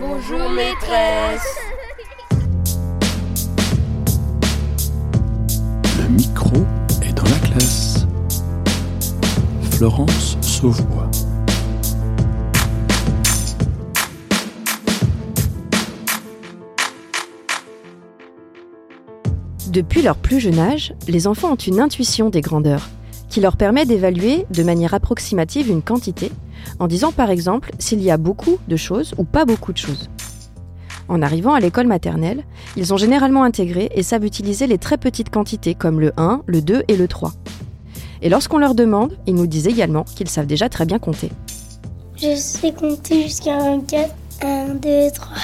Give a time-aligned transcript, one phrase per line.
[0.00, 1.58] Bonjour maîtresse.
[5.98, 6.56] Le micro
[7.02, 8.06] est dans la classe.
[9.72, 11.10] Florence Sauvois.
[19.68, 22.88] Depuis leur plus jeune âge, les enfants ont une intuition des grandeurs
[23.28, 26.30] qui leur permet d'évaluer de manière approximative une quantité
[26.78, 30.08] en disant par exemple s'il y a beaucoup de choses ou pas beaucoup de choses.
[31.08, 32.44] En arrivant à l'école maternelle,
[32.76, 36.62] ils ont généralement intégré et savent utiliser les très petites quantités comme le 1, le
[36.62, 37.32] 2 et le 3.
[38.22, 41.30] Et lorsqu'on leur demande, ils nous disent également qu'ils savent déjà très bien compter.
[42.16, 44.14] Je sais compter jusqu'à 24.
[44.42, 45.36] 1, 2, 3,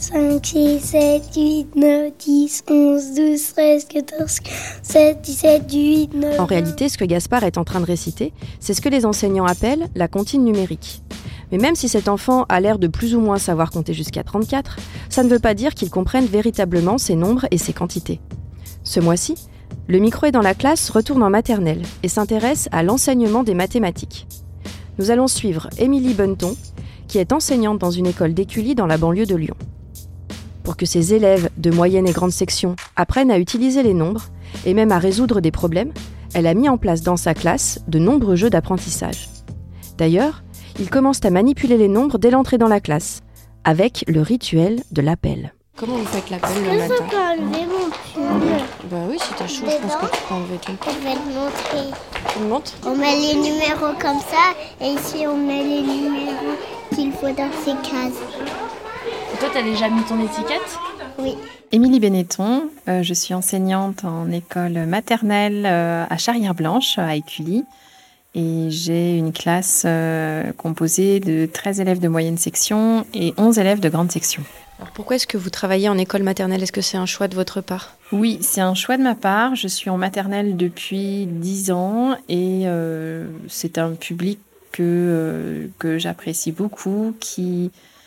[0.00, 4.40] 5, 6, 7, 8, 9, 10, 11, 12, 13, 14,
[4.82, 6.40] 17, 17, 18, 9.
[6.40, 9.44] En réalité, ce que Gaspard est en train de réciter, c'est ce que les enseignants
[9.44, 11.02] appellent la comptine numérique.
[11.52, 14.78] Mais même si cet enfant a l'air de plus ou moins savoir compter jusqu'à 34,
[15.10, 18.20] ça ne veut pas dire qu'il comprenne véritablement ces nombres et ces quantités.
[18.82, 19.34] Ce mois-ci,
[19.86, 24.26] le micro est dans la classe retourne en maternelle et s'intéresse à l'enseignement des mathématiques.
[24.98, 26.56] Nous allons suivre Émilie Bonneton,
[27.06, 29.56] qui est enseignante dans une école d'Écully dans la banlieue de Lyon.
[30.70, 34.26] Pour que ses élèves de moyenne et grande section apprennent à utiliser les nombres
[34.64, 35.92] et même à résoudre des problèmes,
[36.32, 39.28] elle a mis en place dans sa classe de nombreux jeux d'apprentissage.
[39.98, 40.44] D'ailleurs,
[40.78, 43.22] ils commencent à manipuler les nombres dès l'entrée dans la classe,
[43.64, 45.54] avec le rituel de l'appel.
[45.76, 48.60] Comment vous faites l'appel le Je matin peux enlever mon pull.
[48.92, 51.34] Bah oui, si t'as chaud, je pense que tu peux enlever ton Je vais te
[51.34, 51.98] montrer.
[52.32, 56.54] Tu me montres On met les numéros comme ça et ici on met les numéros
[56.94, 58.79] qu'il faut dans ces cases.
[59.40, 60.78] Toi, t'as déjà mis ton étiquette
[61.18, 61.34] Oui.
[61.72, 67.64] Émilie Benetton, euh, je suis enseignante en école maternelle euh, à Charrière-Blanche, à Écully.
[68.34, 73.80] Et j'ai une classe euh, composée de 13 élèves de moyenne section et 11 élèves
[73.80, 74.42] de grande section.
[74.78, 76.62] Alors pourquoi est-ce que vous travaillez en école maternelle?
[76.62, 77.96] Est-ce que c'est un choix de votre part?
[78.12, 79.54] Oui, c'est un choix de ma part.
[79.54, 84.38] Je suis en maternelle depuis 10 ans et euh, c'est un public
[84.72, 87.99] que, euh, que j'apprécie beaucoup, qui, euh,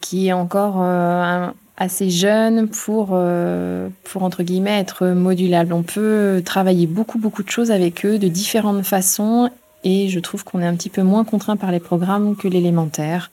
[0.00, 5.72] qui est encore euh, assez jeune pour, euh, pour, entre guillemets, être modulable.
[5.72, 9.50] On peut travailler beaucoup, beaucoup de choses avec eux de différentes façons
[9.84, 13.30] et je trouve qu'on est un petit peu moins contraint par les programmes que l'élémentaire.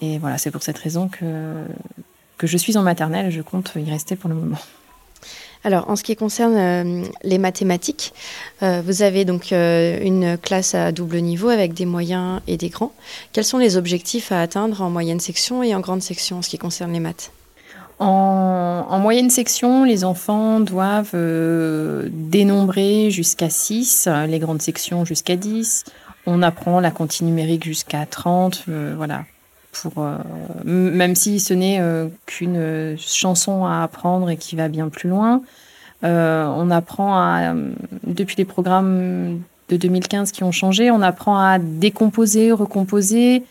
[0.00, 1.64] Et voilà, c'est pour cette raison que,
[2.38, 4.58] que je suis en maternelle et je compte y rester pour le moment.
[5.66, 8.14] Alors, en ce qui concerne euh, les mathématiques,
[8.62, 12.68] euh, vous avez donc euh, une classe à double niveau avec des moyens et des
[12.68, 12.92] grands.
[13.32, 16.50] Quels sont les objectifs à atteindre en moyenne section et en grande section en ce
[16.50, 17.32] qui concerne les maths?
[17.98, 21.16] En, en moyenne section, les enfants doivent
[22.12, 25.82] dénombrer jusqu'à 6, euh, les grandes sections jusqu'à 10.
[26.26, 29.24] On apprend la comptine numérique jusqu'à 30, euh, voilà.
[29.84, 30.18] Euh,
[30.64, 35.08] même si ce n'est euh, qu'une euh, chanson à apprendre et qui va bien plus
[35.08, 35.42] loin.
[36.02, 37.52] On apprend à,
[38.04, 43.42] depuis les programmes de 2015 qui ont changé, on apprend à décomposer, recomposer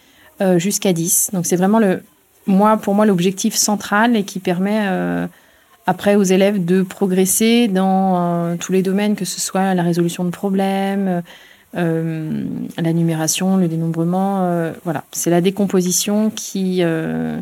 [0.56, 1.32] jusqu'à 10.
[1.34, 2.02] Donc c'est vraiment le,
[2.48, 4.88] moi, pour moi, l'objectif central et qui permet
[5.86, 10.30] après aux élèves de progresser dans tous les domaines, que ce soit la résolution de
[10.30, 11.24] problèmes,
[11.76, 12.46] euh,
[12.78, 14.44] la numération, le dénombrement.
[14.44, 17.40] euh, voilà, c'est la décomposition qui, euh,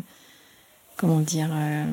[0.96, 1.84] comment dire, euh,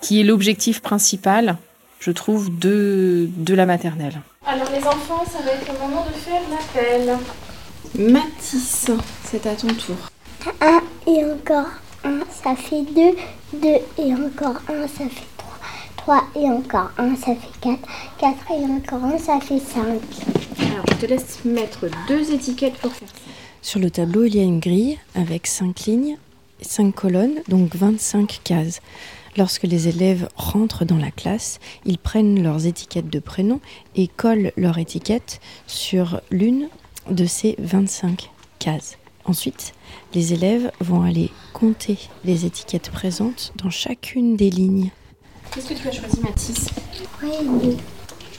[0.00, 1.56] qui est l'objectif principal,
[2.00, 4.20] je trouve, de, de la maternelle.
[4.46, 7.16] Alors les enfants, ça va être le moment de faire l'appel.
[7.98, 8.90] Mathis,
[9.24, 9.96] c'est à ton tour.
[10.60, 11.66] 1 et encore
[12.04, 13.16] 1, ça fait 2.
[13.60, 15.47] 2 et encore 1, ça fait 3.
[16.08, 17.78] 3 et encore 1, ça fait 4.
[18.18, 19.84] 4 et encore 1, ça fait 5.
[19.84, 23.30] Alors je te laisse mettre deux étiquettes pour faire ça.
[23.60, 26.16] Sur le tableau, il y a une grille avec 5 lignes
[26.62, 28.80] et 5 colonnes, donc 25 cases.
[29.36, 33.60] Lorsque les élèves rentrent dans la classe, ils prennent leurs étiquettes de prénom
[33.94, 36.70] et collent leur étiquette sur l'une
[37.10, 38.96] de ces 25 cases.
[39.26, 39.74] Ensuite,
[40.14, 44.90] les élèves vont aller compter les étiquettes présentes dans chacune des lignes.
[45.52, 46.66] Qu'est-ce que tu as choisi Mathis
[47.18, 47.76] 3 et 2.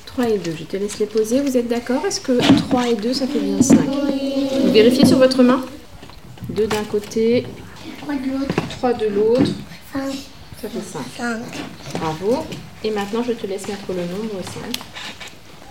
[0.06, 1.42] 3 et 2, je te laisse les poser.
[1.42, 2.40] Vous êtes d'accord Est-ce que
[2.70, 3.78] 3 et 2, ça fait bien 5
[4.64, 5.64] Vous vérifiez sur votre main
[6.50, 7.46] 2 d'un côté,
[8.02, 8.56] 3 de l'autre.
[8.78, 9.52] 3 de l'autre.
[9.94, 10.02] 5.
[10.62, 11.02] Ça fait 5.
[11.18, 12.00] 5.
[12.00, 12.46] Bravo.
[12.84, 14.64] Et maintenant, je te laisse mettre le nombre 5.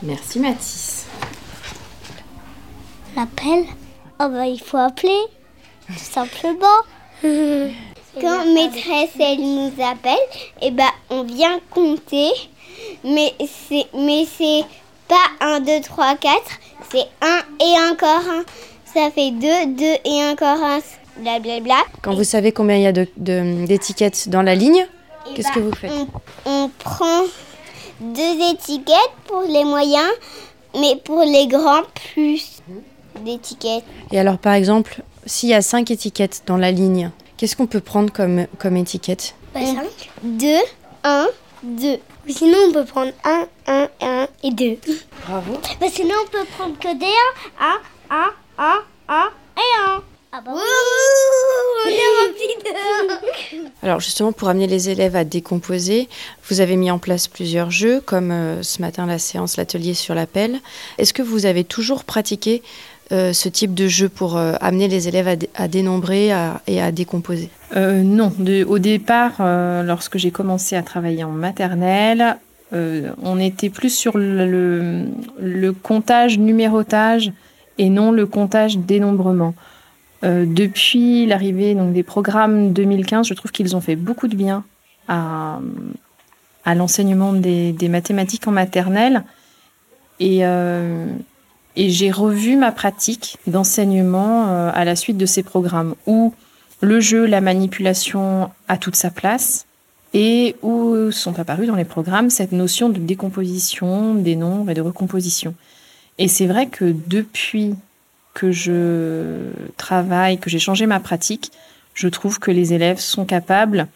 [0.02, 1.06] Merci Mathis.
[3.16, 3.64] L'appel
[4.20, 5.16] Oh bah il faut appeler,
[5.86, 6.82] tout simplement.
[8.20, 10.16] Quand maîtresse elle nous appelle,
[10.62, 12.30] et ben on vient compter,
[13.04, 13.34] mais
[13.68, 14.64] c'est mais c'est
[15.08, 16.34] pas 1, 2, 3, 4,
[16.90, 18.44] c'est 1 et encore 1.
[18.94, 20.80] Ça fait 2, 2 et encore 1.
[21.22, 21.76] blablabla.
[22.02, 24.86] Quand vous savez combien il y a de- de- d'étiquettes dans la ligne,
[25.30, 27.22] Et qu'est-ce bah, que vous faites on, on prend
[28.00, 28.94] deux étiquettes
[29.26, 30.08] pour les moyens,
[30.78, 31.82] mais pour les grands,
[32.14, 32.62] plus
[33.24, 33.84] d'étiquettes.
[34.12, 37.80] Et alors, par exemple, s'il y a cinq étiquettes dans la ligne, qu'est-ce qu'on peut
[37.80, 39.34] prendre comme, comme étiquette
[40.22, 40.46] 2,
[41.04, 41.26] 1,
[41.62, 41.88] 2.
[42.28, 44.78] Ou sinon, on peut prendre 1, 1, 1 et 2.
[45.26, 45.54] Bravo.
[45.80, 47.06] Bah, sinon, on peut prendre que des
[47.58, 47.80] 1,
[48.10, 48.74] 1, 1,
[49.08, 50.02] 1, 1 et 1.
[50.30, 56.06] Ah bah on est rempli de Alors justement, pour amener les élèves à décomposer,
[56.50, 60.14] vous avez mis en place plusieurs jeux, comme euh, ce matin la séance, l'atelier sur
[60.14, 60.60] l'appel.
[60.98, 62.62] Est-ce que vous avez toujours pratiqué
[63.10, 66.30] euh, ce type de jeu pour euh, amener les élèves à, dé- à dénombrer
[66.66, 67.48] et à décomposer?
[67.74, 68.32] Euh, non,
[68.66, 69.36] au départ,
[69.84, 72.36] lorsque j'ai commencé à travailler en maternelle,
[72.70, 75.06] on était plus sur le,
[75.82, 77.32] comptage numérotage
[77.78, 79.54] et non le comptage dénombrement.
[80.22, 84.64] Depuis l'arrivée des programmes 2015, je trouve qu'ils ont fait beaucoup de bien
[85.08, 85.60] à,
[86.74, 89.24] l'enseignement des, des mathématiques en maternelle.
[90.20, 90.42] Et,
[91.78, 96.34] et j'ai revu ma pratique d'enseignement euh, à la suite de ces programmes où
[96.80, 99.64] le jeu, la manipulation a toute sa place
[100.12, 104.80] et où sont apparus dans les programmes cette notion de décomposition des nombres et de
[104.80, 105.54] recomposition.
[106.18, 107.74] Et c'est vrai que depuis
[108.34, 111.52] que je travaille, que j'ai changé ma pratique,
[111.94, 113.86] je trouve que les élèves sont capables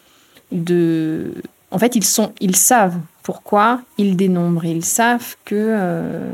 [0.53, 1.35] de...
[1.73, 4.67] En fait, ils, sont, ils savent pourquoi ils dénombrent.
[4.67, 6.33] Ils savent que, euh,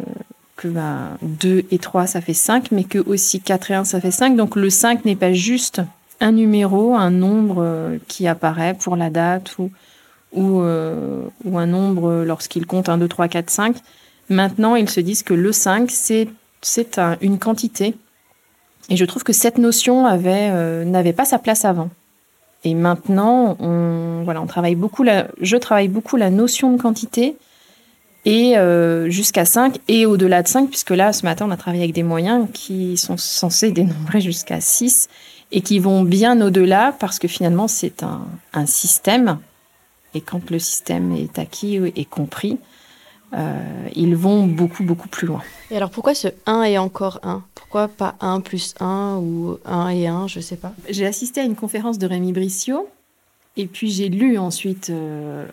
[0.58, 4.00] que ben, 2 et 3, ça fait 5, mais que aussi 4 et 1, ça
[4.00, 4.36] fait 5.
[4.36, 5.80] Donc le 5 n'est pas juste
[6.20, 9.70] un numéro, un nombre euh, qui apparaît pour la date ou,
[10.32, 13.76] ou, euh, ou un nombre lorsqu'il compte 1, 2, 3, 4, 5.
[14.28, 17.94] Maintenant, ils se disent que le 5, c'est un- une quantité.
[18.90, 21.88] Et je trouve que cette notion euh, n'avait pas sa place avant.
[22.64, 27.36] Et maintenant, on, voilà, on travaille beaucoup la, je travaille beaucoup la notion de quantité
[28.24, 31.84] et euh, jusqu'à 5 et au-delà de 5, puisque là, ce matin, on a travaillé
[31.84, 35.08] avec des moyens qui sont censés dénombrer jusqu'à 6
[35.50, 39.38] et qui vont bien au-delà parce que finalement, c'est un, un système.
[40.14, 42.58] Et quand le système est acquis et compris,
[43.34, 45.42] euh, ils vont beaucoup, beaucoup plus loin.
[45.70, 49.88] Et alors pourquoi ce 1 et encore 1 Pourquoi pas 1 plus 1 ou 1
[49.90, 52.88] et 1, je sais pas J'ai assisté à une conférence de Rémi Brissot
[53.58, 55.44] et puis j'ai lu ensuite euh,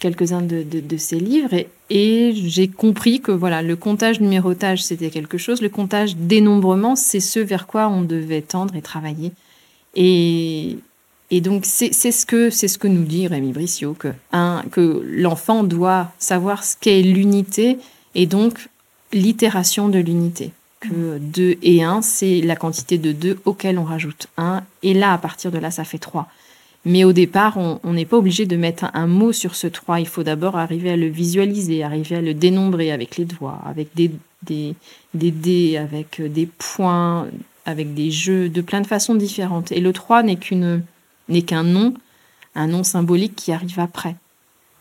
[0.00, 1.54] quelques-uns de, de- ses livres
[1.88, 7.20] et, j'ai compris que voilà le comptage numérotage c'était quelque chose, le comptage dénombrement c'est
[7.20, 9.32] ce vers quoi on devait tendre et travailler.
[9.94, 10.76] Et,
[11.30, 15.64] donc c'est ce que c'est ce que nous dit Rémi Brissot que un, que l'enfant
[15.64, 17.78] doit savoir ce qu'est l'unité
[18.14, 18.68] et donc
[19.12, 20.52] l'itération de l'unité.
[20.80, 24.62] Que 2 et 1, c'est la quantité de 2 auquel on rajoute 1.
[24.82, 26.28] Et là, à partir de là, ça fait 3.
[26.86, 30.00] Mais au départ, on n'est pas obligé de mettre un, mot sur ce 3.
[30.00, 33.88] Il faut d'abord arriver à le visualiser, arriver à le dénombrer avec les doigts, avec
[33.94, 34.10] des
[34.42, 37.26] dés, avec euh, des points,
[37.64, 39.72] avec des jeux de plein de façons différentes.
[39.72, 40.82] Et le 3 n'est qu'une
[41.30, 41.94] n'est qu'un nom,
[42.54, 44.16] un nom symbolique qui arrive après.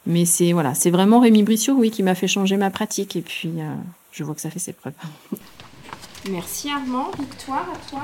[0.06, 3.16] Mais c'est voilà, c'est vraiment Rémi Brissot, oui, qui m'a fait changer ma pratique.
[3.16, 3.74] Et puis, euh,
[4.12, 4.94] je vois que ça fait ses preuves.
[6.30, 7.12] Merci Armand.
[7.18, 8.02] Victoire à toi.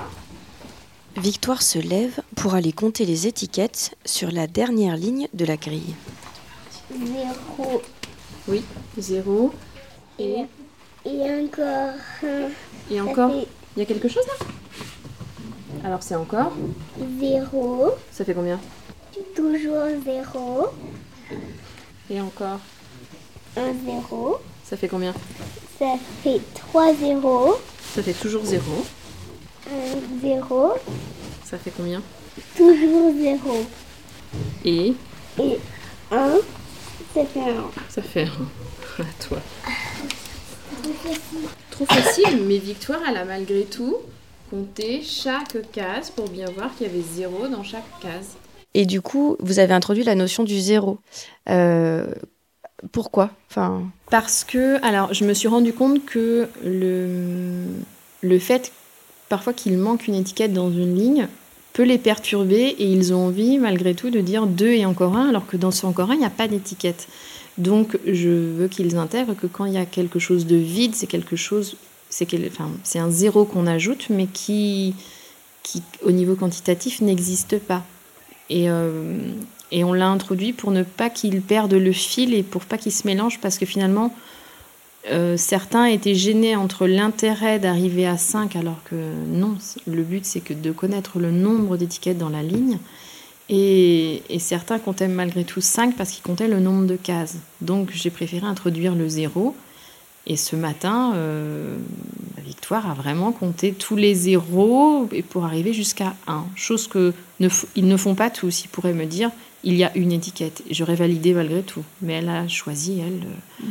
[1.20, 5.94] Victoire se lève pour aller compter les étiquettes sur la dernière ligne de la grille.
[6.98, 7.82] 0
[8.48, 8.64] Oui,
[8.98, 9.54] 0.
[10.20, 10.36] Et,
[11.06, 12.50] et encore un.
[12.92, 13.32] et encore,
[13.76, 14.48] il y a quelque chose là?
[15.84, 16.54] Alors c'est encore.
[17.20, 18.60] 0, Ça fait combien?
[19.36, 20.68] Toujours 0,
[22.10, 22.60] Et encore.
[23.58, 25.14] 1 0, Ça fait combien?
[25.78, 27.58] Ça fait 3 0,
[27.94, 28.62] Ça fait toujours 0.
[29.72, 30.74] 1 0,
[31.44, 32.02] Ça fait combien
[32.56, 33.66] toujours 0.
[34.66, 34.94] Et
[35.40, 35.60] Et
[36.12, 36.38] 1,
[37.14, 37.54] ça fait 1.
[37.90, 39.02] ça fait 1.
[39.02, 39.38] À toi.
[41.72, 43.96] Trop facile, mais Victoire, elle a malgré tout
[44.50, 48.36] compté chaque case pour bien voir qu'il y avait 0 dans chaque case.
[48.74, 51.00] Et du coup, vous avez introduit la notion du zéro.
[51.50, 52.08] Euh,
[52.92, 53.30] pourquoi?
[53.50, 57.66] Enfin, Parce que, alors, je me suis rendu compte que le,
[58.22, 58.72] le fait
[59.30, 61.28] parfois qu'il manque une étiquette dans une ligne
[61.74, 65.30] peut les perturber et ils ont envie, malgré tout, de dire 2 et encore un,
[65.30, 67.08] alors que dans ce encore un, il n'y a pas d'étiquette.
[67.58, 71.08] Donc, je veux qu'ils intègrent que quand il y a quelque chose de vide, c'est
[71.08, 71.76] quelque chose,
[72.10, 72.70] c'est quel- enfin,
[73.00, 74.96] un zéro qu'on ajoute, mais qui,
[75.64, 77.84] qui, au niveau quantitatif, n'existe pas.
[78.50, 79.18] Et, euh,
[79.72, 82.92] et on l'a introduit pour ne pas qu'ils perdent le fil et pour pas qu'ils
[82.94, 84.14] se mélangent, parce que finalement,
[85.08, 88.96] Euh, certains étaient gênés entre l'intérêt d'arriver à 5 alors que
[89.28, 89.56] non,
[89.88, 92.80] le but c'est que de connaître le nombre d'étiquettes dans la ligne.
[93.50, 97.38] Et, certains comptaient malgré tout 5 parce qu'ils comptaient le nombre de cases.
[97.62, 99.56] Donc j'ai préféré introduire le 0.
[100.28, 101.78] Et ce matin, euh,
[102.46, 106.46] Victoire a vraiment compté tous les zéros pour arriver jusqu'à 1.
[106.56, 108.66] Chose que ne ne font pas tous.
[108.66, 109.32] Ils pourraient me dire
[109.64, 110.64] il y a une étiquette.
[110.70, 111.84] J'aurais validé malgré tout.
[112.02, 113.66] Mais elle a choisi, elle, euh,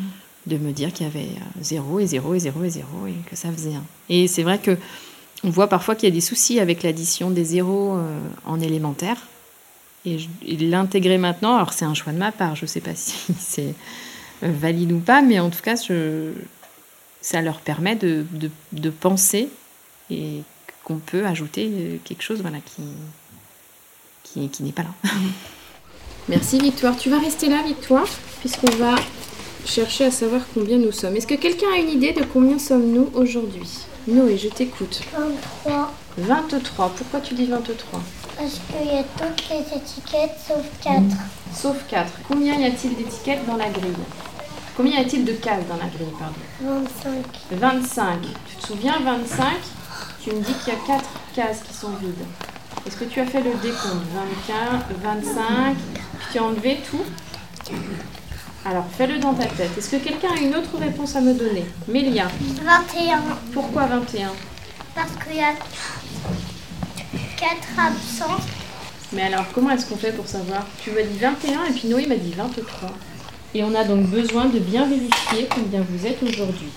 [0.48, 1.28] de me dire qu'il y avait
[1.60, 3.82] 0 et 0 et 0 et 0 et que ça faisait 1.
[4.08, 4.76] Et c'est vrai que
[5.44, 9.18] on voit parfois qu'il y a des soucis avec l'addition des zéros euh, en élémentaire.
[10.04, 13.14] Et, l'intégrer maintenant, alors c'est un choix de ma part, je ne sais pas si
[13.38, 13.74] c'est
[14.42, 15.76] euh, valide ou pas, mais en tout cas,
[17.20, 18.24] ça leur permet de,
[19.00, 19.48] penser
[20.10, 20.42] et
[20.82, 22.58] qu'on peut ajouter euh, quelque chose voilà,
[24.24, 24.94] qui n'est pas là.
[26.28, 26.96] Merci Victoire.
[26.96, 28.08] Tu vas rester là Victoire,
[28.40, 28.96] puisqu'on va
[29.64, 31.16] chercher à savoir combien nous sommes.
[31.16, 33.68] Est-ce que quelqu'un a une idée de combien sommes-nous aujourd'hui?
[34.06, 35.00] Noé, je t'écoute.
[35.16, 35.92] 23.
[36.18, 36.92] 23.
[36.96, 38.00] Pourquoi tu dis 23
[38.36, 41.02] Parce qu'il y a toutes les étiquettes sauf 4.
[41.54, 42.10] Sauf 4.
[42.26, 43.92] Combien y a-t-il d'étiquettes dans la grille?
[44.76, 46.34] Combien y a-t-il de cases dans la grille, pardon?
[46.62, 47.58] 25.
[47.58, 48.20] 25.
[48.48, 49.46] Tu te souviens, 25
[50.22, 52.24] Tu me dis qu'il y a 4 cases qui sont vides.
[52.86, 54.06] Est-ce que tu as fait le décompte?
[54.48, 55.76] 24, 25,
[56.18, 57.02] puis tu as enlevé tout?
[58.64, 59.70] Alors, fais-le dans ta tête.
[59.78, 62.28] Est-ce que quelqu'un a une autre réponse à me donner Mélia,
[62.64, 63.22] 21.
[63.52, 64.32] pourquoi 21
[64.94, 65.54] Parce qu'il y a
[67.36, 68.42] 4 absents.
[69.12, 70.66] Mais alors, comment est-ce qu'on fait pour savoir?
[70.82, 72.90] Tu m'as dit 21 et puis Noé m'a dit 23.
[73.54, 76.68] Et on a donc besoin de bien vérifier combien vous êtes aujourd'hui.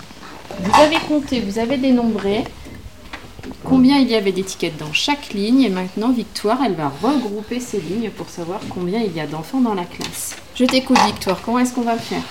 [0.60, 2.44] Vous avez compté, vous avez dénombré
[3.64, 7.80] combien il y avait d'étiquettes dans chaque ligne et maintenant Victoire, elle va regrouper ces
[7.80, 10.36] lignes pour savoir combien il y a d'enfants dans la classe.
[10.54, 12.22] Je t'écoute Victoire, comment est-ce qu'on va le faire?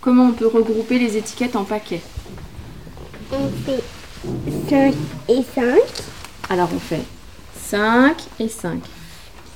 [0.00, 2.02] Comment on peut regrouper les étiquettes en paquets?
[3.32, 3.82] On fait
[4.68, 4.94] 5
[5.28, 5.78] et 5.
[6.50, 7.02] Alors on fait
[7.56, 8.80] 5 et 5.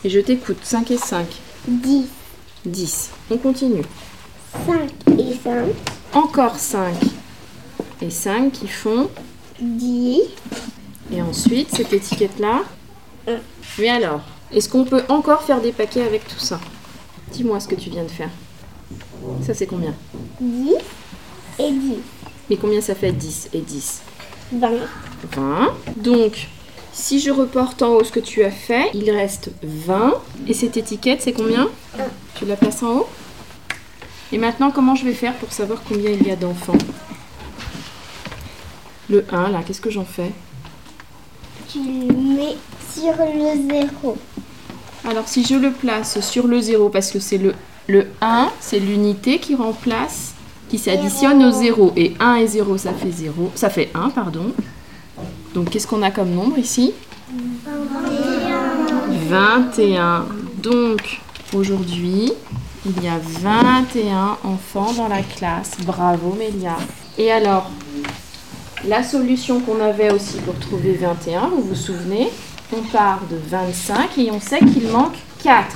[0.04, 1.26] Et je t'écoute, 5 et 5.
[1.66, 2.06] 10.
[2.64, 3.10] 10.
[3.32, 3.82] On continue.
[4.66, 5.64] 5 et 5.
[6.12, 6.94] Encore 5
[8.00, 9.10] et 5 qui font.
[9.60, 10.20] 10.
[11.12, 12.62] Et ensuite, cette étiquette-là.
[13.78, 14.20] Mais alors,
[14.52, 16.60] est-ce qu'on peut encore faire des paquets avec tout ça?
[17.32, 18.30] Dis-moi ce que tu viens de faire.
[19.42, 19.94] Ça, c'est combien
[20.40, 20.74] 10
[21.58, 21.94] et 10.
[22.48, 24.02] Mais combien ça fait 10 et 10
[24.52, 24.70] 20.
[25.32, 25.74] 20.
[25.96, 26.48] Donc,
[26.92, 30.14] si je reporte en haut ce que tu as fait, il reste 20.
[30.46, 31.68] Et cette étiquette, c'est combien
[32.36, 33.08] Tu la places en haut
[34.32, 36.78] Et maintenant, comment je vais faire pour savoir combien il y a d'enfants
[39.10, 40.30] Le 1, là, qu'est-ce que j'en fais
[41.68, 42.56] Tu le mets
[42.94, 44.16] sur le 0.
[45.04, 47.54] Alors, si je le place sur le 0, parce que c'est le,
[47.86, 50.34] le 1, c'est l'unité qui remplace,
[50.68, 51.92] qui s'additionne au 0.
[51.96, 53.50] Et 1 et 0, ça fait 0.
[53.54, 54.52] Ça fait 1, pardon.
[55.54, 56.92] Donc, qu'est-ce qu'on a comme nombre ici?
[59.28, 60.26] 21.
[60.62, 61.20] Donc,
[61.54, 62.32] aujourd'hui,
[62.84, 65.72] il y a 21 enfants dans la classe.
[65.84, 66.76] Bravo, Mélia.
[67.18, 67.70] Et alors,
[68.86, 72.30] la solution qu'on avait aussi pour trouver 21, vous vous souvenez?
[72.72, 75.66] On part de 25 et on sait qu'il manque 4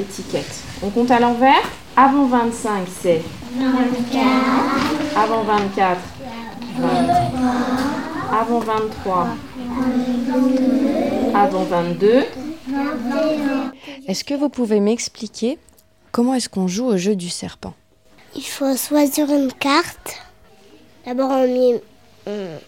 [0.00, 0.62] étiquettes.
[0.82, 1.62] On compte à l'envers
[1.96, 3.22] Avant 25, c'est
[3.56, 5.16] 24.
[5.16, 5.98] Avant 24,
[6.78, 7.30] 23.
[8.40, 9.26] Avant 23,
[11.34, 12.24] avant 22.
[14.06, 15.58] Est-ce que vous pouvez m'expliquer
[16.12, 17.74] comment est-ce qu'on joue au jeu du serpent?
[18.36, 20.18] Il faut choisir une carte.
[21.06, 21.80] D'abord, on, y-
[22.26, 22.58] on,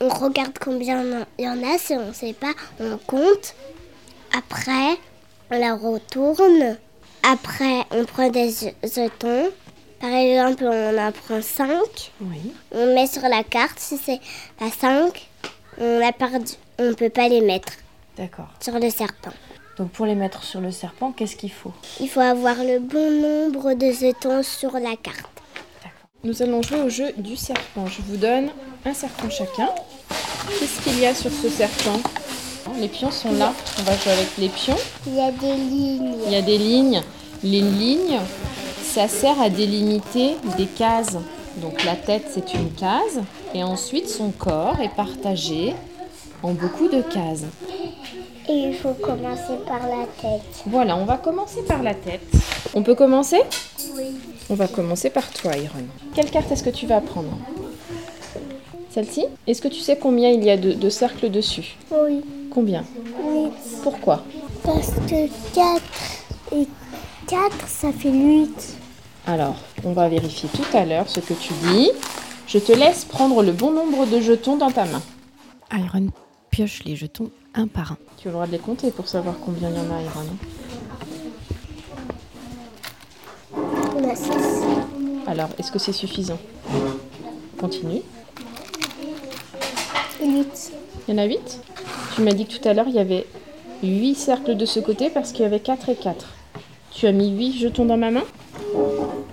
[0.00, 1.02] on regarde combien
[1.38, 1.78] il y en a.
[1.78, 3.54] Si on ne sait pas, on compte.
[4.36, 4.96] Après,
[5.50, 6.76] on la retourne.
[7.22, 9.50] Après, on prend des je- jetons.
[10.00, 12.12] Par exemple, on en prend 5.
[12.20, 12.52] Oui.
[12.72, 13.78] On met sur la carte.
[13.78, 14.20] Si c'est
[14.58, 15.28] pas 5,
[15.78, 16.52] on a perdu.
[16.78, 17.72] On ne peut pas les mettre
[18.16, 18.48] D'accord.
[18.60, 19.32] sur le serpent.
[19.76, 21.72] Donc pour les mettre sur le serpent, qu'est-ce qu'il faut?
[22.00, 25.37] Il faut avoir le bon nombre de jetons sur la carte.
[26.24, 27.86] Nous allons jouer au jeu du serpent.
[27.86, 28.48] Je vous donne
[28.84, 29.68] un serpent chacun.
[30.58, 32.00] Qu'est-ce qu'il y a sur ce serpent
[32.80, 33.52] Les pions sont là.
[33.78, 34.76] On va jouer avec les pions.
[35.06, 36.14] Il y a des lignes.
[36.26, 37.02] Il y a des lignes.
[37.44, 38.18] Les lignes,
[38.82, 41.16] ça sert à délimiter des cases.
[41.58, 43.22] Donc la tête, c'est une case.
[43.54, 45.76] Et ensuite, son corps est partagé
[46.42, 47.44] en beaucoup de cases.
[48.50, 50.64] Et il faut commencer par la tête.
[50.66, 52.22] Voilà, on va commencer par la tête.
[52.74, 53.40] On peut commencer?
[53.94, 54.04] Oui.
[54.48, 55.84] On va commencer par toi, Iron.
[56.14, 57.36] Quelle carte est-ce que tu vas prendre?
[58.90, 59.26] Celle-ci?
[59.46, 61.76] Est-ce que tu sais combien il y a de, de cercles dessus?
[61.90, 62.22] Oui.
[62.50, 62.84] Combien?
[63.22, 63.48] Oui.
[63.82, 64.24] Pourquoi?
[64.64, 65.82] Parce que 4
[66.52, 66.66] et
[67.26, 68.76] 4, ça fait 8.
[69.26, 71.90] Alors, on va vérifier tout à l'heure ce que tu dis.
[72.46, 75.02] Je te laisse prendre le bon nombre de jetons dans ta main.
[75.72, 76.06] Iron
[76.50, 77.98] pioche les jetons un par un.
[78.16, 80.26] Tu as le droit de les compter pour savoir combien il y en a, Iron.
[83.96, 84.64] On a six.
[85.26, 86.38] Alors, est-ce que c'est suffisant?
[87.58, 88.02] Continue.
[90.22, 90.72] Huit.
[91.06, 91.60] Il y en a 8
[92.14, 93.26] Tu m'as dit que tout à l'heure, il y avait
[93.82, 96.26] 8 cercles de ce côté parce qu'il y avait 4 et 4.
[96.92, 98.24] Tu as mis 8 jetons dans ma main?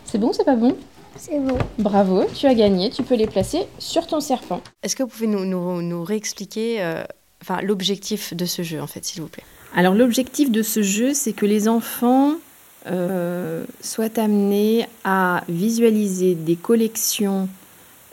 [0.06, 0.76] C'est bon, c'est pas bon?
[1.16, 1.58] C'est bon.
[1.80, 2.90] Bravo, tu as gagné.
[2.90, 4.62] Tu peux les placer sur ton serpent.
[4.84, 7.04] Est-ce que vous pouvez nous, nous, nous réexpliquer euh,
[7.48, 9.44] enfin, l'objectif de ce jeu, en fait, s'il vous plaît
[9.76, 12.36] Alors l'objectif de ce jeu, c'est que les enfants
[12.88, 17.48] euh, soient amenés à visualiser des collections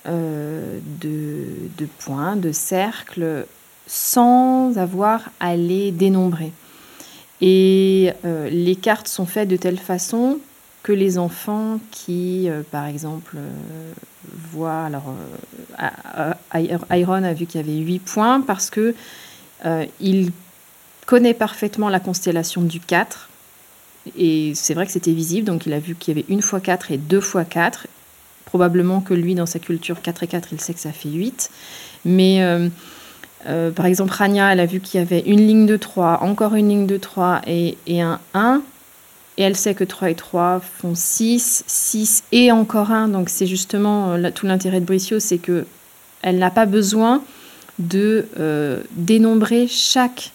[0.07, 3.47] euh, de, points, de cercles,
[3.87, 6.53] sans avoir à les dénombrer.
[7.41, 10.39] Et euh, les cartes sont faites de telle façon
[10.83, 13.37] que les enfants qui, par exemple,
[14.53, 14.85] voient...
[14.85, 15.15] Alors,
[15.81, 18.95] euh, Iron a vu qu'il y avait 8 points parce que
[19.65, 20.33] euh, il
[21.07, 23.29] connaît parfaitement la constellation du 4.
[24.17, 26.61] Et c'est vrai que c'était visible, donc il a vu qu'il y avait une fois
[26.61, 27.87] 4 et deux fois 4.
[28.45, 31.51] Probablement que lui, dans sa culture 4 et 4, il sait que ça fait 8.
[32.05, 32.69] Mais
[33.47, 36.55] euh, par exemple, Rania, elle a vu qu'il y avait une ligne de 3, encore
[36.55, 38.63] une ligne de 3 et, et un 1.
[39.43, 43.09] Et elle sait que 3 et 3 font 6, 6 et encore 1.
[43.09, 45.67] Donc c'est justement euh, tout l'intérêt de Bricio, c'est que
[46.23, 47.25] elle n'a pas besoin
[47.81, 50.31] de euh, dénombrer chaque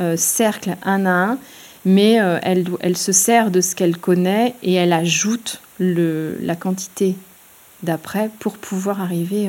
[0.00, 1.38] euh, cercle un à un,
[1.84, 7.14] mais elle, se sert de ce qu'elle connaît et elle ajoute la quantité
[7.84, 9.48] d'après pour pouvoir arriver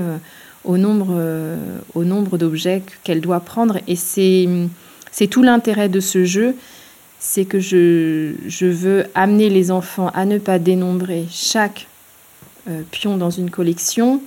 [0.64, 3.80] au nombre, d'objets qu'elle doit prendre.
[3.88, 6.56] Et c'est tout l'intérêt de ce jeu,
[7.20, 11.88] c'est que je, je veux amener les enfants à ne pas dénombrer chaque
[12.68, 14.22] euh, pion dans une collection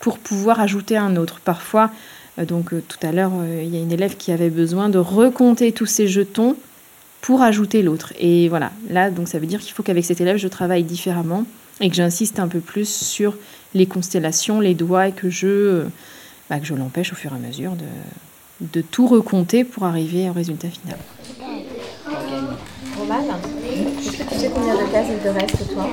[0.00, 1.40] pour pouvoir ajouter un autre.
[1.40, 1.90] Parfois,
[2.38, 4.98] euh, donc euh, tout à l'heure, il y a une élève qui avait besoin de
[4.98, 6.56] recompter tous ses jetons
[7.20, 8.12] pour ajouter l'autre.
[8.18, 11.44] Et voilà, là, donc ça veut dire qu'il faut qu'avec cet élève, je travaille différemment
[11.80, 13.36] et que j'insiste un peu plus sur
[13.74, 15.84] les constellations, les doigts, et que je,
[16.50, 20.32] bah, je l'empêche au fur et à mesure de, de tout recompter pour arriver au
[20.32, 20.98] résultat final.
[23.12, 23.38] Roman,
[24.00, 25.86] est-ce que tu sais combien de cases il te reste, toi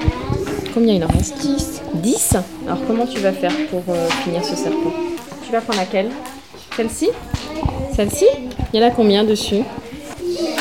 [0.73, 1.81] Combien il en reste 10.
[1.95, 4.91] 10 Alors comment tu vas faire pour euh, finir ce serpent
[5.45, 6.09] Tu vas prendre laquelle
[6.75, 7.09] Celle-ci
[7.95, 8.25] Celle-ci
[8.73, 9.63] Il y en a combien dessus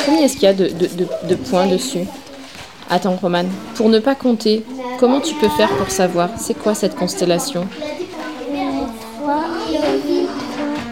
[0.05, 2.05] Combien est-ce qu'il y a de, de- de- de points dessus
[2.91, 3.45] Attends, Roman,
[3.77, 4.65] pour ne pas compter,
[4.99, 7.69] comment tu peux faire pour savoir C'est quoi cette constellation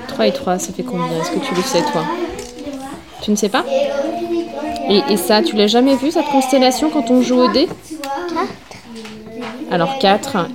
[0.09, 2.05] 3 et 3, ça fait combien Est-ce que tu le sais, toi
[3.23, 3.65] Tu ne sais pas
[4.89, 7.69] et, ça, tu l'as jamais vu cette constellation quand on joue au dé
[9.71, 10.49] Alors 4.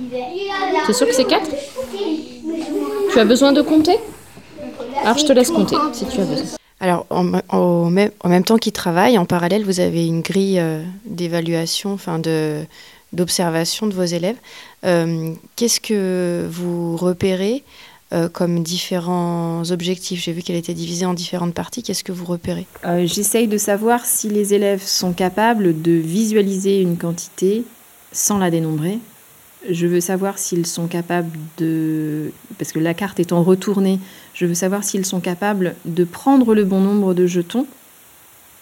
[0.86, 1.50] T'es sûr que c'est 4
[3.12, 3.98] Tu as besoin de compter
[5.04, 6.46] Alors je te laisse compter si tu as besoin.
[6.80, 12.18] Alors, en même temps qu'ils travaillent, en parallèle, vous avez une grille euh, d'évaluation, enfin
[12.18, 12.64] de
[13.12, 14.36] d'observation de vos élèves.
[14.84, 17.62] Euh, Qu'est-ce que vous repérez
[18.12, 21.82] euh, comme différents objectifs J'ai vu qu'elle était divisée en différentes parties.
[21.82, 22.66] Qu'est-ce que vous repérez?
[22.84, 27.64] Euh, J'essaye de savoir si les élèves sont capables de visualiser une quantité
[28.12, 28.98] sans la dénombrer.
[29.70, 32.32] Je veux savoir s'ils sont capables de...
[32.58, 34.00] Parce que la carte étant retournée,
[34.34, 37.66] je veux savoir s'ils sont capables de prendre le bon nombre de jetons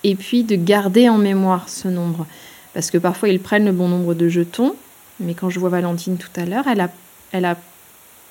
[0.05, 2.27] et puis de garder en mémoire ce nombre.
[2.75, 4.75] Parce que parfois ils prennent le bon nombre de jetons,
[5.19, 6.91] mais quand je vois Valentine tout à l'heure, elle a,
[7.33, 7.57] elle a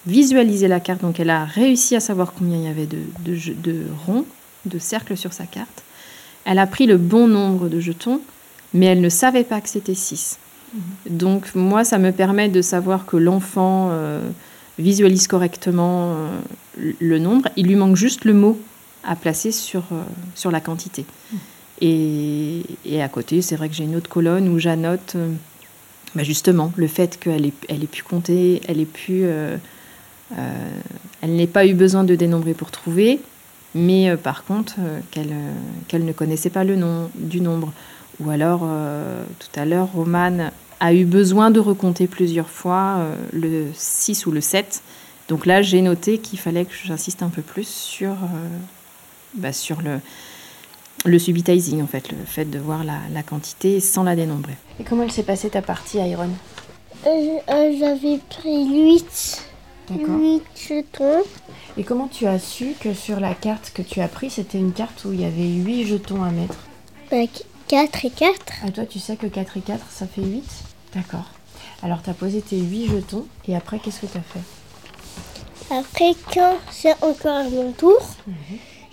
[0.10, 3.36] visualisé la carte, donc elle a réussi à savoir combien il y avait de, de,
[3.54, 4.26] de ronds,
[4.66, 5.84] de cercles sur sa carte.
[6.46, 8.22] Elle a pris le bon nombre de jetons,
[8.74, 10.40] mais elle ne savait pas que c'était 6.
[11.10, 14.22] Donc moi, ça me permet de savoir que l'enfant euh,
[14.78, 17.50] visualise correctement euh, le nombre.
[17.56, 18.60] Il lui manque juste le mot
[19.04, 20.04] à placer sur, euh,
[20.36, 21.06] sur la quantité.
[21.82, 25.16] Et, et à côté, c'est vrai que j'ai une autre colonne où j'annote
[26.14, 29.26] bah, justement le fait qu'elle ait, elle ait pu compter, elle ait pu...
[30.38, 30.70] euh,
[31.22, 33.20] elle n'ait pas eu besoin de dénombrer pour trouver,
[33.76, 35.52] mais euh, par contre euh, qu'elle euh,
[35.88, 37.72] qu'elle ne connaissait pas le nom du nombre.
[38.20, 43.16] Ou alors, euh, tout à l'heure, Romane a eu besoin de recompter plusieurs fois euh,
[43.32, 44.82] le 6 ou le 7.
[45.30, 48.48] Donc là, j'ai noté qu'il fallait que j'insiste un peu plus sur, euh,
[49.36, 50.00] bah, sur le,
[51.06, 54.58] le subitizing, en fait, le fait de voir la, la quantité sans la dénombrer.
[54.80, 56.30] Et comment elle s'est passée ta partie, Iron?
[57.08, 59.49] Euh, euh, J'avais pris 8.
[59.90, 60.18] D'accord.
[60.20, 61.24] 8 jetons.
[61.78, 64.74] Et comment tu as su que sur la carte que tu as prise, c'était une
[64.74, 66.56] carte où il y avait 8 jetons à mettre
[67.12, 67.18] Bah,
[67.68, 68.34] 4 et 4.
[68.66, 70.44] Ah, toi, tu sais que 4 et 4, ça fait 8
[70.96, 71.26] D'accord.
[71.84, 76.14] Alors, tu as posé tes 8 jetons et après, qu'est-ce que tu as fait Après,
[76.34, 78.00] quand c'est encore à mon tour,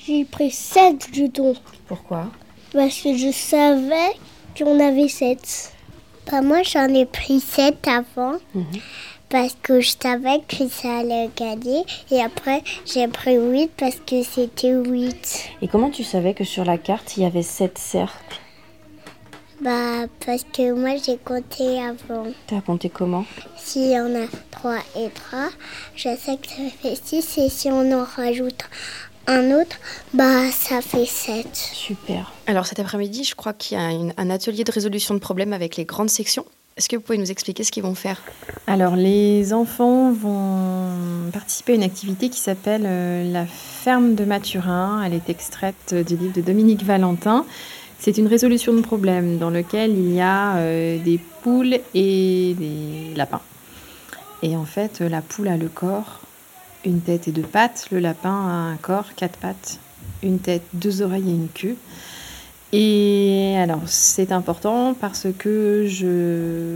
[0.07, 1.55] j'ai pris 7 jetons.
[1.89, 2.31] Pourquoi
[2.73, 4.13] Parce que je savais
[4.57, 5.73] qu'on avait 7.
[6.27, 8.37] Pas moi, j'en ai pris 7 avant.
[9.29, 11.85] Parce que je savais que ça allait gagner.
[12.11, 15.49] Et après, j'ai pris 8 parce que c'était 8.
[15.63, 18.41] Et comment tu savais que sur la carte, il y avait 7 cercles?
[19.61, 22.27] Bah, parce que moi, j'ai compté avant.
[22.47, 23.25] Tu as compté comment?
[23.57, 25.49] Si on a 3 et 3,
[25.97, 27.39] je sais que ça fait 6.
[27.39, 28.65] Et si on en rajoute
[29.27, 29.77] un autre,
[30.15, 31.49] bah, ça fait 7.
[31.53, 32.33] Super.
[32.47, 35.53] Alors cet après-midi, je crois qu'il y a une- un atelier de résolution de problèmes
[35.53, 36.45] avec les grandes sections.
[36.77, 38.21] Est-ce que vous pouvez nous expliquer ce qu'ils vont faire?
[38.67, 40.91] Alors, les enfants vont
[41.33, 45.03] participer à une activité qui s'appelle euh, la ferme de Mathurin.
[45.03, 47.47] Elle est extraite du livre de Dominique Valentin.
[47.99, 53.15] C'est une résolution de problème dans lequel il y a euh, des poules et des
[53.17, 53.41] lapins.
[54.43, 56.21] Et en fait, la poule a le corps,
[56.85, 57.89] une tête et deux pattes.
[57.91, 59.79] Le lapin a un corps, quatre pattes,
[60.23, 61.77] une tête, deux oreilles et une queue.
[62.79, 66.67] Et alors, c'est important parce que je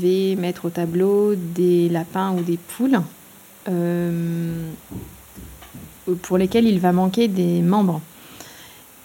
[0.00, 3.02] vais mettre au tableau des lapins ou des poules
[3.68, 4.66] euh,
[6.22, 8.00] pour lesquels il va manquer des membres.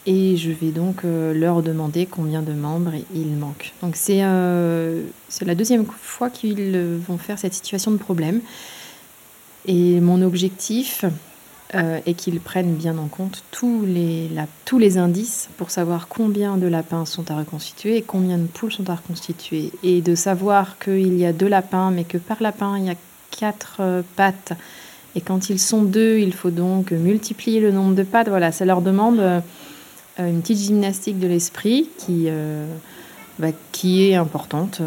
[0.05, 3.73] Et je vais donc euh, leur demander combien de membres il manque.
[3.81, 8.39] Donc, euh, c'est la deuxième fois qu'ils vont faire cette situation de problème.
[9.65, 11.03] Et mon objectif
[11.75, 14.29] euh, est qu'ils prennent bien en compte tous les,
[14.63, 18.71] tous les indices pour savoir combien de lapins sont à reconstituer et combien de poules
[18.71, 19.73] sont à reconstituer.
[19.83, 22.95] Et de savoir qu'il y a deux lapins, mais que par lapin, il y a
[23.31, 24.53] quatre euh, pattes.
[25.15, 28.29] Et quand ils sont deux, il faut donc multiplier le nombre de pattes.
[28.29, 29.41] Voilà, ça leur demande euh,
[30.19, 32.29] une petite gymnastique de l'esprit qui,
[33.39, 34.81] bah, qui est importante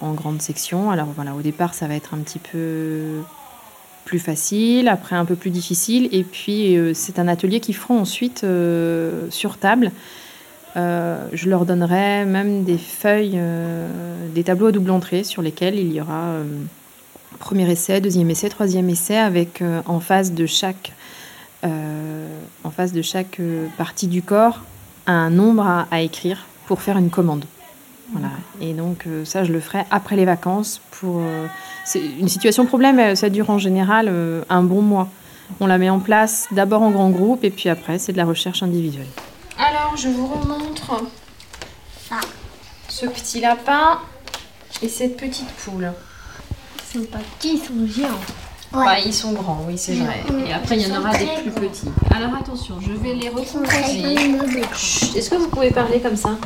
[0.00, 0.90] en grande section.
[0.90, 3.22] Alors voilà, au départ, ça va être un petit peu
[4.08, 6.08] plus facile, après un peu plus difficile.
[6.12, 9.92] Et puis, euh, c'est un atelier qu'ils feront ensuite euh, sur table.
[10.76, 13.38] Euh, je leur donnerai même des feuilles,
[14.34, 16.36] des tableaux à double entrée sur lesquels il y aura
[17.38, 20.92] premier essai, deuxième essai, troisième essai, avec en face de chaque,
[21.62, 23.40] en face de chaque
[23.76, 24.60] partie du corps
[25.06, 27.44] un nombre à écrire pour faire une commande.
[28.12, 28.30] Voilà.
[28.60, 31.46] Et donc euh, ça, je le ferai après les vacances pour euh,
[31.84, 35.08] c'est une situation problème, euh, ça dure en général euh, un bon mois.
[35.60, 38.26] On la met en place d'abord en grand groupe et puis après, c'est de la
[38.26, 39.06] recherche individuelle.
[39.58, 41.04] Alors, je vous remontre
[42.88, 43.98] ce petit lapin
[44.82, 45.90] et cette petite poule.
[46.76, 48.20] Ils sont pas petits, ils sont géants.
[48.72, 50.22] Bah, ils sont grands, oui, c'est vrai.
[50.46, 51.88] Et après, il y en aura des plus petits.
[52.14, 55.16] Alors, attention, je vais les recomposer.
[55.16, 56.36] Est-ce que vous pouvez parler comme ça?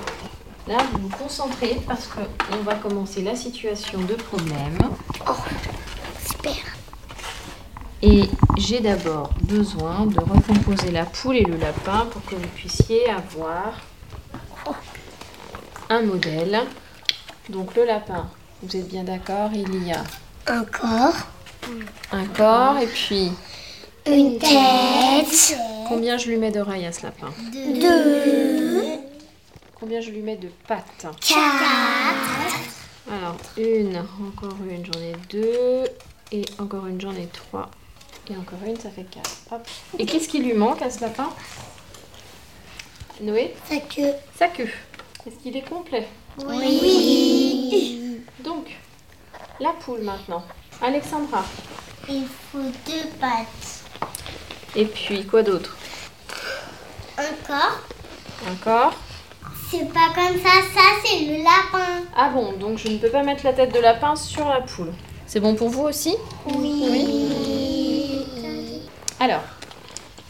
[0.68, 4.78] Là, vous vous concentrez parce qu'on va commencer la situation de problème.
[6.24, 6.54] Super.
[8.02, 8.22] Et
[8.58, 13.80] j'ai d'abord besoin de recomposer la poule et le lapin pour que vous puissiez avoir
[15.88, 16.60] un modèle.
[17.48, 18.28] Donc le lapin,
[18.62, 20.02] vous êtes bien d'accord, il y a
[20.48, 21.14] Encore.
[22.12, 23.32] un corps et puis
[24.06, 25.56] Une tête.
[25.88, 27.28] combien je lui mets d'oreilles à ce lapin?
[27.52, 28.81] Deux.
[29.82, 31.34] Combien je lui mets de pattes Quatre.
[33.10, 35.82] Alors une, encore une, j'en ai deux
[36.30, 37.68] et encore une, j'en ai trois
[38.30, 39.28] et encore une, ça fait quatre.
[39.50, 39.66] Hop.
[39.98, 41.30] Et qu'est-ce qui lui manque à ce lapin?
[43.22, 43.56] Noé?
[43.68, 44.12] Sa queue.
[44.38, 44.70] Sa queue.
[45.26, 46.06] Est-ce qu'il est complet?
[46.46, 48.20] Oui.
[48.38, 48.68] Donc,
[49.58, 50.44] la poule maintenant.
[50.80, 51.44] Alexandra.
[52.08, 53.82] Il faut deux pattes.
[54.76, 55.76] Et puis, quoi d'autre?
[57.18, 57.80] Encore.
[58.48, 58.94] Encore
[59.72, 62.02] C'est pas comme ça, ça c'est le lapin.
[62.14, 64.92] Ah bon, donc je ne peux pas mettre la tête de lapin sur la poule.
[65.26, 66.14] C'est bon pour vous aussi?
[66.54, 68.20] Oui.
[69.18, 69.40] Alors,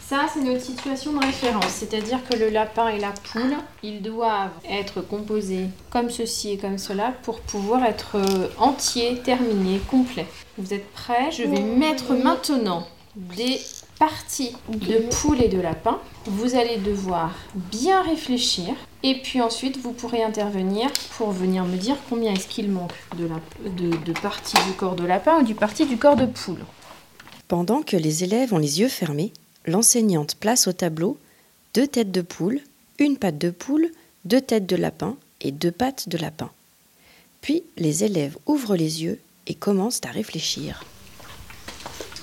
[0.07, 4.51] ça c'est notre situation de référence, c'est-à-dire que le lapin et la poule, ils doivent
[4.69, 10.27] être composés comme ceci et comme cela pour pouvoir être euh, entiers, terminés, complets.
[10.57, 11.31] Vous êtes prêts?
[11.31, 13.59] Je vais mettre maintenant des
[13.99, 15.99] parties de poule et de lapin.
[16.25, 21.95] Vous allez devoir bien réfléchir et puis ensuite vous pourrez intervenir pour venir me dire
[22.09, 25.55] combien est-ce qu'il manque de, la- de, de parties du corps de lapin ou du
[25.55, 26.63] partie du corps de poule.
[27.47, 29.31] Pendant que les élèves ont les yeux fermés,
[29.65, 31.17] l'enseignante place au tableau
[31.73, 32.61] deux têtes de poule,
[32.99, 33.89] une patte de poule,
[34.25, 36.49] deux têtes de lapin et deux pattes de lapin.
[37.41, 40.83] Puis les élèves ouvrent les yeux et commencent à réfléchir.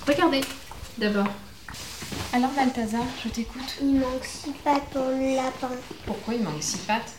[0.07, 0.41] Regardez
[0.97, 1.27] d'abord.
[2.33, 3.75] Alors Balthazar, je t'écoute.
[3.81, 5.71] Il manque six pattes pour le lapin.
[6.05, 7.13] Pourquoi il manque six pattes?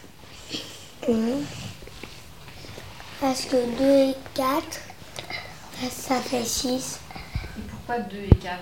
[3.20, 4.64] Parce que 2 et 4,
[5.90, 7.00] ça fait 6.
[7.58, 8.58] Et pourquoi 2 et 4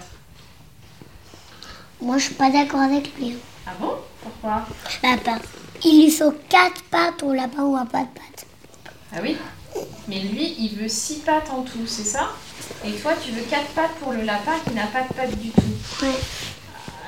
[2.00, 3.38] Moi, je suis pas d'accord avec lui.
[3.66, 3.94] Ah bon?
[4.22, 4.66] Pourquoi?
[5.02, 5.38] Lapin.
[5.84, 8.46] Il lui faut 4 pattes au lapin ou un pas de pattes.
[9.14, 9.36] Ah oui?
[10.08, 12.30] Mais lui, il veut 6 pattes en tout, c'est ça?
[12.84, 15.50] Et toi, tu veux 4 pattes pour le lapin qui n'a pas de pattes du
[15.50, 15.60] tout.
[16.02, 16.08] Ouais.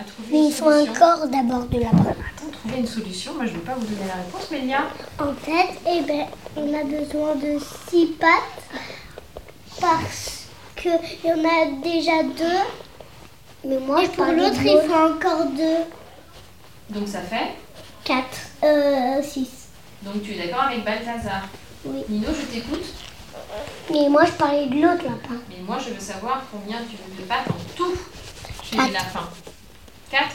[0.01, 2.11] À trouver Mais il faut un corps d'abord du lapin.
[2.11, 3.35] Attends, trouver une solution.
[3.35, 4.85] Moi, je ne vais pas vous donner la réponse, Mélia.
[5.19, 7.59] En fait, eh ben, on a besoin de
[7.91, 8.81] 6 pattes
[9.81, 10.45] parce
[10.77, 10.91] qu'il
[11.25, 12.63] y en a déjà deux.
[13.65, 15.85] Mais moi, Et pour l'autre, il faut encore deux.
[16.91, 17.53] Donc, ça fait
[18.05, 18.25] 4.
[18.65, 19.49] Euh, 6.
[20.03, 21.49] Donc, tu es d'accord avec Balthazar?
[21.85, 22.05] Oui.
[22.09, 22.85] Nino, je t'écoute.
[23.91, 25.41] Mais moi, je parlais de l'autre lapin.
[25.49, 27.95] Mais moi, je veux savoir combien tu veux de pattes en tout
[28.63, 28.87] chez Quatre.
[28.87, 29.29] les lapins.
[30.11, 30.27] 4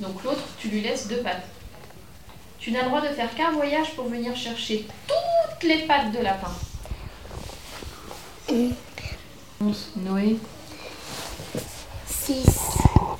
[0.00, 1.46] Donc, l'autre, tu lui laisses deux pattes.
[2.58, 6.18] Tu n'as le droit de faire qu'un voyage pour venir chercher toutes les pattes de
[6.18, 6.52] lapin.
[9.96, 10.36] Noé
[12.06, 12.44] 6.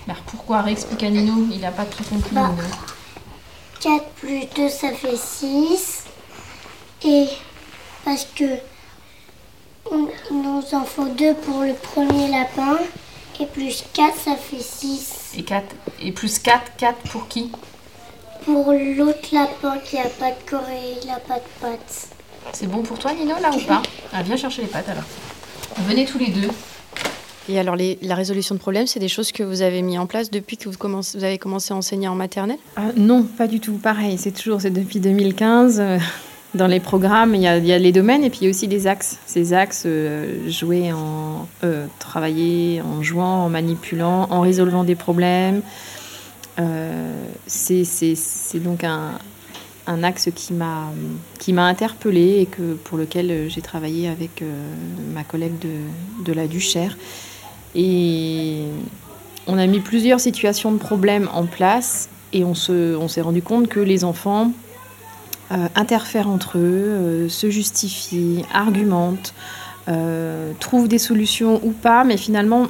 [0.06, 2.34] Alors pourquoi Réexplique à Nino, il n'a pas tout compris.
[2.34, 2.48] Bah.
[2.48, 2.62] Nino.
[3.80, 6.01] 4 plus 2, ça fait 6.
[7.04, 7.26] Et
[8.04, 8.44] parce que
[9.90, 12.78] on- il nous en faut 2 pour le premier lapin.
[13.40, 15.32] Et plus 4, ça fait 6.
[15.36, 15.64] Et, 4,
[16.00, 17.50] et plus 4, 4 pour qui?
[18.44, 22.08] Pour l'autre lapin qui a pas de corps et il a pas de pattes.
[22.52, 23.82] C'est bon pour toi Nino là ou pas?
[24.12, 25.04] Ah viens chercher les pattes alors.
[25.88, 26.50] Venez tous les deux.
[27.48, 30.06] Et alors, les- la résolution de problèmes, c'est des choses que vous avez mis en
[30.06, 32.58] place depuis que vous, commencez- vous avez commencé à enseigner en maternelle?
[32.76, 33.72] Ah, non, pas du tout.
[33.78, 35.82] Pareil, c'est toujours, c'est depuis 2015.
[36.54, 38.86] Dans les programmes, il y, a, les domaines et puis il y a aussi les
[38.86, 39.18] axes.
[39.26, 41.48] Ces axes, euh, jouer en.
[41.64, 45.62] euh, travailler en jouant, en manipulant, en résolvant des problèmes.
[46.58, 54.08] Euh, c'est, donc un, axe qui m'a, interpellée et que, pour lequel euh, j'ai travaillé
[54.08, 54.74] avec euh,
[55.12, 56.96] ma collègue de, de la Duchère.
[57.74, 58.64] Et
[59.46, 63.42] on a mis plusieurs situations de problèmes en place et on, se, on s'est rendu
[63.42, 64.52] compte que les enfants
[65.52, 69.34] euh, interfèrent entre eux, euh, se justifient, argumentent,
[69.88, 72.68] euh, trouvent des solutions ou pas, mais finalement,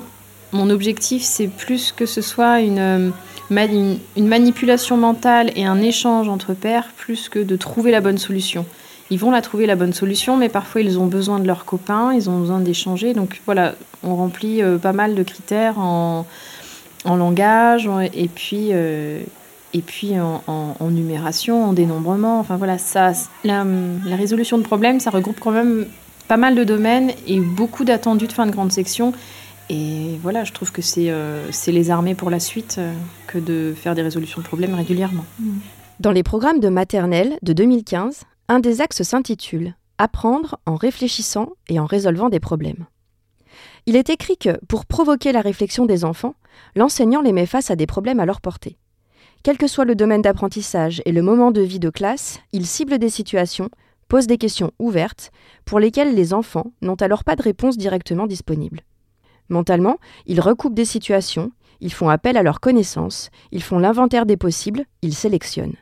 [0.52, 3.12] mon objectif, c'est plus que ce soit une,
[3.50, 8.00] ma- une, une manipulation mentale et un échange entre pairs, plus que de trouver la
[8.00, 8.66] bonne solution.
[9.10, 12.12] Ils vont la trouver la bonne solution, mais parfois ils ont besoin de leurs copains,
[12.14, 13.12] ils ont besoin d'échanger.
[13.12, 16.26] Donc voilà, on remplit pas mal de critères en,
[17.04, 18.72] en langage et puis,
[19.74, 22.38] et puis en, numération, en dénombrement.
[22.40, 23.12] Enfin voilà, ça,
[23.44, 23.64] la,
[24.16, 25.86] résolution de problèmes, ça regroupe quand même
[26.28, 29.12] pas mal de domaines et beaucoup d'attendus de fin de grande section.
[29.70, 32.92] Et voilà, je trouve que c'est euh, les armées pour la suite euh,
[33.26, 35.24] que de faire des résolutions de problèmes régulièrement.
[36.00, 41.78] Dans les programmes de maternelle de 2015, un des axes s'intitule Apprendre en réfléchissant et
[41.78, 42.86] en résolvant des problèmes.
[43.86, 46.34] Il est écrit que, pour provoquer la réflexion des enfants,
[46.74, 48.78] l'enseignant les met face à des problèmes à leur portée.
[49.42, 52.98] Quel que soit le domaine d'apprentissage et le moment de vie de classe, il cible
[52.98, 53.70] des situations,
[54.06, 55.32] pose des questions ouvertes,
[55.64, 58.82] pour lesquelles les enfants n'ont alors pas de réponse directement disponible.
[59.48, 61.50] Mentalement, ils recoupent des situations,
[61.80, 65.76] ils font appel à leurs connaissances, ils font l'inventaire des possibles, ils sélectionnent.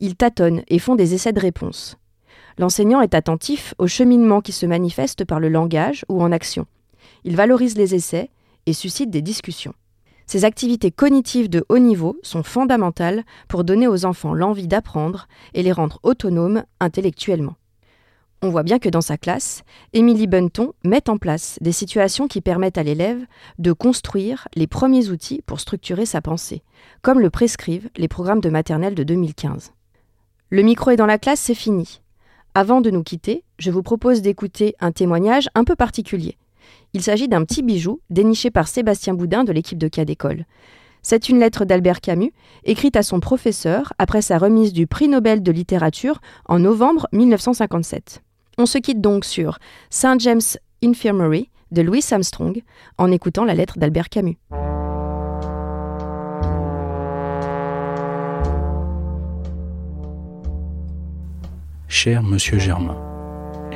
[0.00, 1.96] Ils tâtonnent et font des essais de réponse.
[2.58, 6.66] L'enseignant est attentif au cheminement qui se manifeste par le langage ou en action.
[7.22, 8.30] Il valorise les essais
[8.66, 9.74] et suscite des discussions.
[10.30, 15.64] Ces activités cognitives de haut niveau sont fondamentales pour donner aux enfants l'envie d'apprendre et
[15.64, 17.56] les rendre autonomes intellectuellement.
[18.40, 22.42] On voit bien que dans sa classe, Émilie Bunton met en place des situations qui
[22.42, 23.26] permettent à l'élève
[23.58, 26.62] de construire les premiers outils pour structurer sa pensée,
[27.02, 29.72] comme le prescrivent les programmes de maternelle de 2015.
[30.50, 32.02] Le micro est dans la classe, c'est fini.
[32.54, 36.36] Avant de nous quitter, je vous propose d'écouter un témoignage un peu particulier.
[36.92, 40.44] Il s'agit d'un petit bijou déniché par Sébastien Boudin de l'équipe de cas d'école.
[41.02, 42.32] C'est une lettre d'Albert Camus,
[42.64, 48.22] écrite à son professeur après sa remise du prix Nobel de littérature en novembre 1957.
[48.58, 50.18] On se quitte donc sur St.
[50.18, 50.40] James
[50.84, 52.62] Infirmary de Louis Armstrong
[52.98, 54.36] en écoutant la lettre d'Albert Camus.
[61.88, 62.96] Cher Monsieur Germain,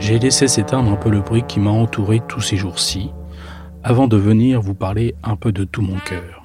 [0.01, 3.11] j'ai laissé s'éteindre un peu le bruit qui m'a entouré tous ces jours-ci,
[3.83, 6.45] avant de venir vous parler un peu de tout mon cœur.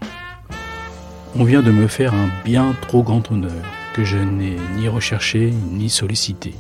[1.36, 5.54] On vient de me faire un bien trop grand honneur que je n'ai ni recherché
[5.72, 6.56] ni sollicité.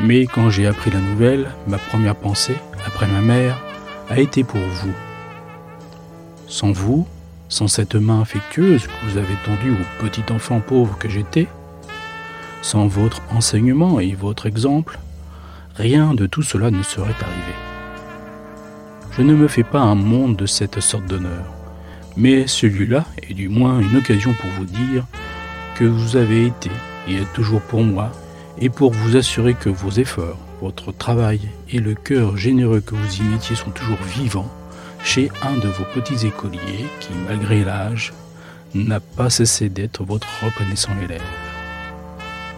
[0.00, 3.60] Mais quand j'ai appris la nouvelle, ma première pensée, après ma mère,
[4.08, 4.94] a été pour vous.
[6.46, 7.06] Sans vous,
[7.48, 11.48] sans cette main affectueuse que vous avez tendue au petit enfant pauvre que j'étais,
[12.62, 14.98] sans votre enseignement et votre exemple,
[15.80, 17.54] rien de tout cela ne serait arrivé.
[19.16, 21.44] Je ne me fais pas un monde de cette sorte d'honneur,
[22.16, 25.04] mais celui-là est du moins une occasion pour vous dire
[25.76, 26.70] que vous avez été
[27.08, 28.12] et êtes toujours pour moi,
[28.58, 31.40] et pour vous assurer que vos efforts, votre travail
[31.70, 34.52] et le cœur généreux que vous y mettiez sont toujours vivants
[35.02, 38.12] chez un de vos petits écoliers qui, malgré l'âge,
[38.74, 41.22] n'a pas cessé d'être votre reconnaissant élève.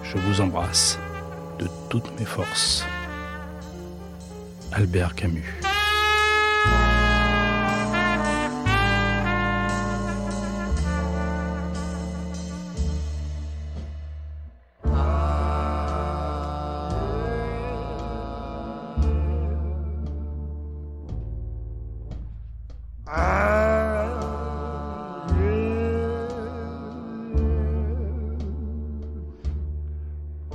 [0.02, 0.98] Je vous embrasse
[1.60, 2.84] de toutes mes forces.
[4.74, 5.44] Albert Camus.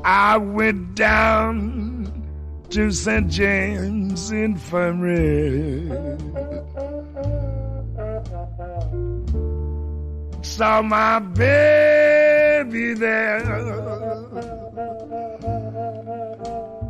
[0.10, 1.97] I went down
[2.72, 3.30] to St.
[3.30, 5.90] James Infirmary.
[10.42, 13.44] Saw my baby there.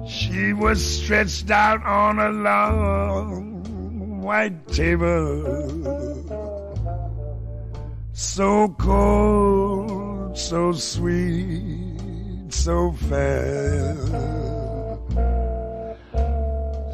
[0.07, 5.43] She was stretched out on a long white table.
[8.13, 11.97] So cold, so sweet
[12.67, 14.56] so fair.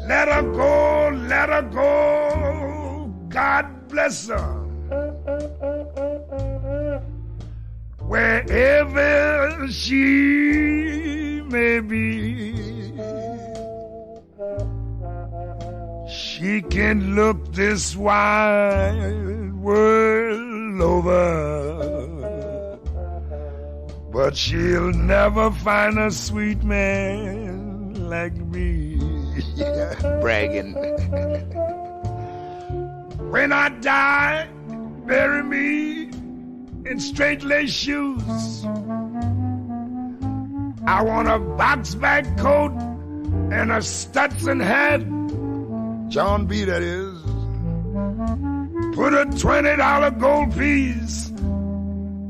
[0.06, 3.12] Let her go, let her go.
[3.28, 4.60] God bless her.
[8.00, 12.54] Wherever she may be,
[16.08, 21.74] she can look this wide world over
[24.14, 29.13] but she'll never find a sweet man like me.
[30.20, 30.74] Bragging.
[33.30, 34.48] when I die,
[35.06, 36.02] bury me
[36.88, 38.64] in straight lace shoes.
[40.86, 42.72] I want a box bag coat
[43.50, 45.00] and a Stetson hat.
[46.10, 46.64] John B.
[46.64, 47.20] That is.
[48.94, 51.30] Put a $20 gold piece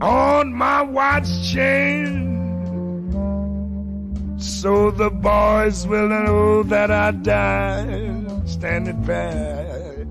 [0.01, 2.34] on my watch chain.
[4.45, 10.05] So the boys will know that I died standing back.